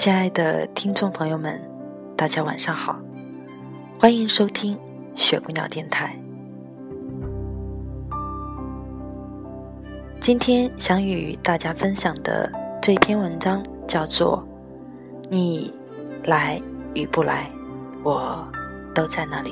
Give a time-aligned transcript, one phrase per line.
[0.00, 1.60] 亲爱的听众朋友们，
[2.16, 2.98] 大家晚上好，
[3.98, 4.78] 欢迎收听
[5.14, 6.18] 雪姑娘电台。
[10.18, 12.50] 今天想与大家分享的
[12.80, 14.42] 这篇文章叫做
[15.28, 15.70] 《你
[16.24, 16.58] 来
[16.94, 17.50] 与不来，
[18.02, 18.42] 我
[18.94, 19.50] 都在那里》。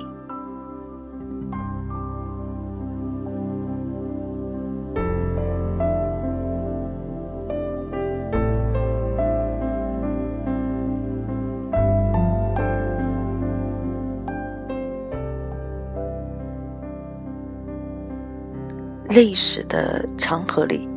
[19.18, 20.88] 历史的长河里，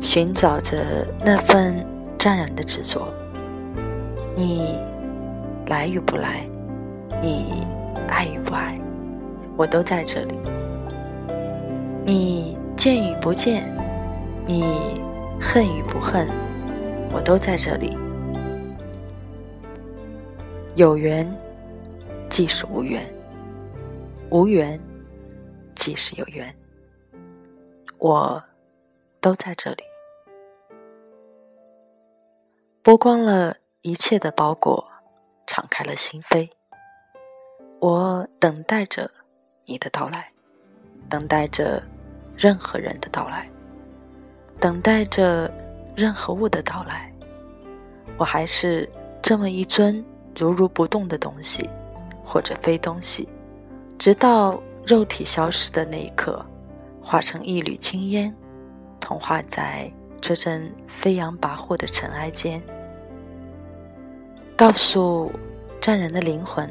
[0.00, 1.86] 寻找着那份
[2.18, 3.12] 湛然的执着。
[4.34, 4.78] 你
[5.66, 6.48] 来与不来，
[7.20, 7.66] 你
[8.08, 8.80] 爱与不爱，
[9.58, 10.38] 我都在这里。
[12.06, 13.62] 你见与不见，
[14.46, 14.64] 你
[15.38, 16.26] 恨与不恨，
[17.12, 17.94] 我都在这里。
[20.76, 21.30] 有缘
[22.30, 23.04] 即是无缘，
[24.30, 24.80] 无缘
[25.74, 26.50] 即是有缘。
[28.00, 28.42] 我
[29.20, 29.84] 都在这里，
[32.82, 34.82] 剥光了一切的包裹，
[35.46, 36.48] 敞开了心扉。
[37.78, 39.10] 我等待着
[39.66, 40.32] 你的到来，
[41.10, 41.82] 等待着
[42.34, 43.50] 任何人的到来，
[44.58, 45.52] 等待着
[45.94, 47.12] 任何物的到来。
[48.16, 48.88] 我还是
[49.20, 50.02] 这么一尊
[50.34, 51.68] 如如不动的东西，
[52.24, 53.28] 或者非东西，
[53.98, 56.42] 直到肉体消失的那一刻。
[57.02, 58.34] 化成一缕青烟，
[59.00, 59.90] 同化在
[60.20, 62.62] 这阵飞扬跋扈的尘埃间。
[64.56, 65.32] 告诉
[65.80, 66.68] 战人的灵魂，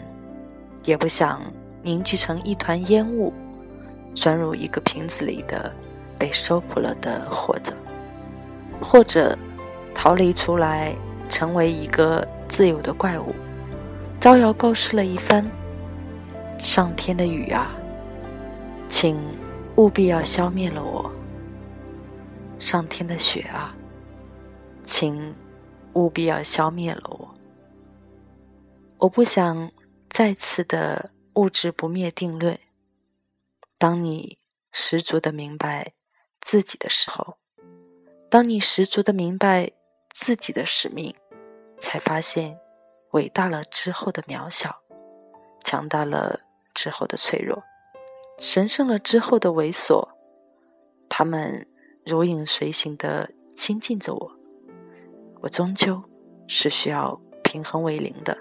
[0.85, 1.41] 也不想
[1.81, 3.33] 凝聚成一团烟雾，
[4.13, 5.73] 钻入一个瓶子里的
[6.17, 7.73] 被收服了的活着，
[8.79, 9.37] 或者
[9.93, 10.95] 逃离出来，
[11.27, 13.33] 成为一个自由的怪物，
[14.19, 15.43] 招摇告示了一番。
[16.59, 17.71] 上天的雨啊，
[18.87, 19.19] 请。
[19.79, 21.09] 务必要消灭了我，
[22.59, 23.73] 上天的雪啊，
[24.83, 25.33] 请
[25.93, 27.33] 务必要消灭了我。
[28.97, 29.71] 我不想
[30.09, 32.59] 再次的物质不灭定论。
[33.77, 34.37] 当你
[34.73, 35.93] 十足的明白
[36.41, 37.37] 自己的时候，
[38.29, 39.71] 当你十足的明白
[40.13, 41.15] 自己的使命，
[41.77, 42.59] 才发现
[43.11, 44.81] 伟大了之后的渺小，
[45.63, 46.41] 强大了
[46.73, 47.63] 之后的脆弱。
[48.39, 50.07] 神圣了之后的猥琐，
[51.09, 51.67] 他们
[52.05, 54.31] 如影随形的亲近着我。
[55.41, 56.01] 我终究
[56.47, 58.37] 是需要平衡为零的，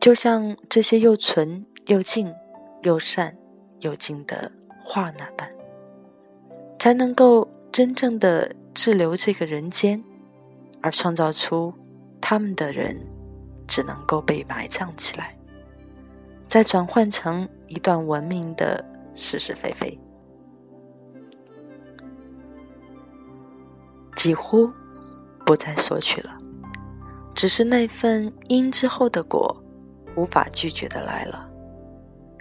[0.00, 2.32] 就像这些又纯又净、
[2.82, 3.36] 又善
[3.80, 4.50] 又静的
[4.84, 5.50] 话那般，
[6.78, 10.02] 才能够真正的滞留这个人间，
[10.80, 11.74] 而创造出
[12.20, 13.04] 他们的人，
[13.66, 15.35] 只能够被埋葬起来。
[16.46, 18.82] 再转换成一段文明的
[19.14, 19.98] 是是非非，
[24.14, 24.70] 几乎
[25.44, 26.36] 不再索取了，
[27.34, 29.54] 只是那份因之后的果，
[30.16, 31.50] 无法拒绝的来了。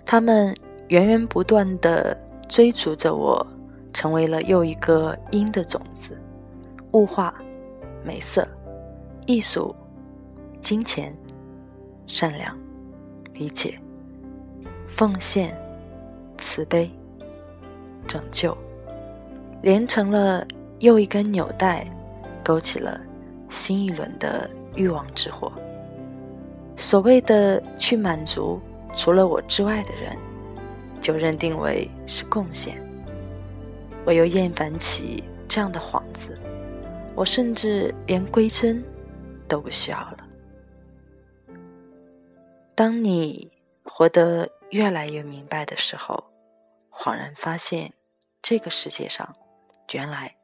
[0.05, 0.55] 他们
[0.89, 2.15] 源源不断的
[2.47, 3.45] 追逐着我，
[3.91, 6.17] 成为了又一个因的种子，
[6.93, 7.33] 物化、
[8.03, 8.47] 美色、
[9.25, 9.75] 艺术、
[10.61, 11.13] 金钱、
[12.05, 12.55] 善良、
[13.33, 13.79] 理解。
[14.95, 15.53] 奉献、
[16.37, 16.89] 慈悲、
[18.07, 18.57] 拯救，
[19.61, 20.47] 连成了
[20.79, 21.85] 又一根纽带，
[22.41, 22.97] 勾起了
[23.49, 25.51] 新一轮的欲望之火。
[26.77, 28.57] 所谓的去满足
[28.95, 30.15] 除了我之外的人，
[31.01, 32.81] 就认定为是贡献。
[34.05, 36.39] 我又厌烦起这样的幌子，
[37.15, 38.81] 我甚至连归真
[39.45, 40.17] 都不需要了。
[42.73, 43.51] 当你
[43.83, 44.49] 活得。
[44.71, 46.23] 越来越明白的时候，
[46.91, 47.93] 恍然发现，
[48.41, 49.35] 这个世界上，
[49.93, 50.35] 原来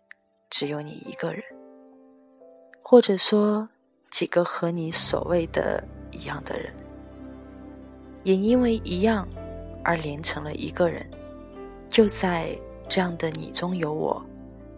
[0.50, 1.44] 只有你一个人，
[2.83, 3.68] 或者说
[4.09, 6.73] 几个和你所谓的一样的人，
[8.23, 9.27] 也因为一样
[9.83, 11.09] 而连成了一个人。
[11.89, 12.57] 就在
[12.88, 14.23] 这样的你中有我，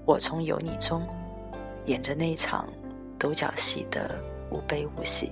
[0.05, 1.07] 我中有你中，
[1.85, 2.67] 演着那场
[3.19, 4.19] 独角戏的
[4.49, 5.31] 无悲无喜。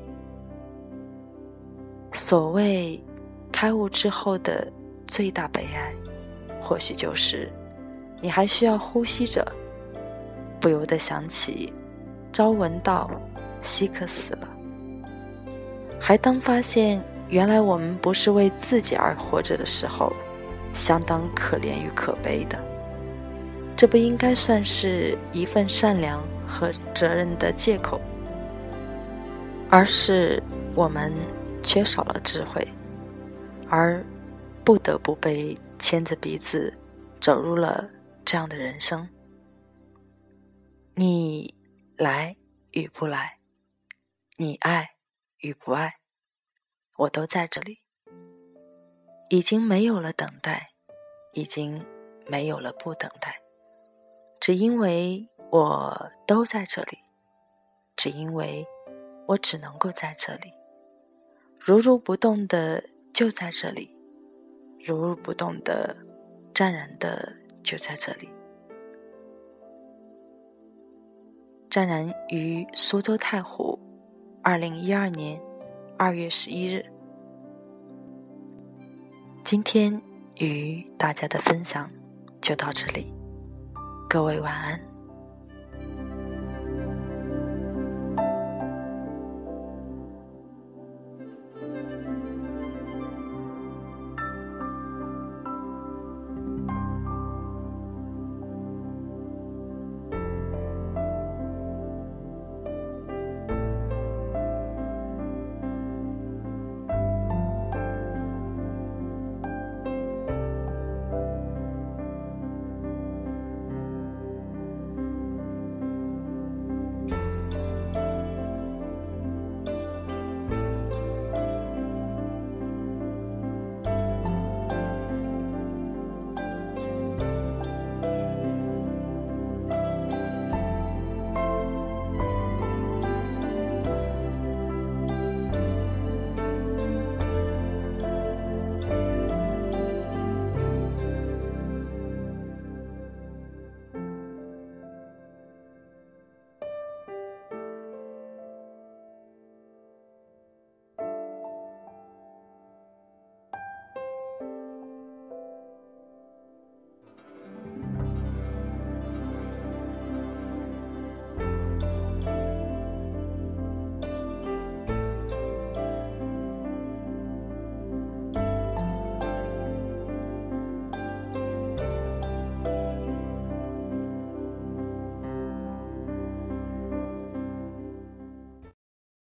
[2.11, 3.01] 所谓
[3.61, 4.67] 开悟之后的
[5.05, 5.93] 最大悲哀，
[6.59, 7.47] 或许就是
[8.19, 9.45] 你还需要呼吸着，
[10.59, 11.71] 不由得想起
[12.33, 13.11] 朝闻道，
[13.61, 14.47] 夕可死了。
[15.99, 16.99] 还当发现
[17.29, 20.11] 原来我们不是为自己而活着的时候，
[20.73, 22.57] 相当可怜与可悲的。
[23.77, 28.01] 这不应该算是一份善良和责任的借口，
[29.69, 30.41] 而是
[30.73, 31.13] 我们。
[31.63, 32.67] 缺少了智慧，
[33.71, 34.05] 而
[34.65, 36.73] 不得不被牵着鼻子
[37.21, 37.89] 走入了
[38.25, 39.07] 这样的人生。
[40.93, 41.55] 你
[41.95, 42.35] 来
[42.71, 43.39] 与不来，
[44.35, 44.89] 你爱
[45.37, 45.93] 与不爱，
[46.97, 47.79] 我都在这里。
[49.29, 50.71] 已经没有了等待，
[51.31, 51.85] 已经
[52.27, 53.41] 没有了不等待，
[54.41, 56.97] 只因为我都在这里，
[57.95, 58.67] 只因为
[59.27, 60.51] 我只能够在这里。
[61.57, 63.89] 如如不动的就在这里，
[64.83, 65.95] 如如不动的，
[66.53, 67.31] 湛然的
[67.61, 68.29] 就在这里。
[71.69, 73.79] 湛然于苏州太湖，
[74.41, 75.39] 二零一二年
[75.97, 76.85] 二月十一日。
[79.43, 80.01] 今天
[80.35, 81.89] 与大家的分享
[82.41, 83.13] 就到这里，
[84.09, 84.90] 各位晚安。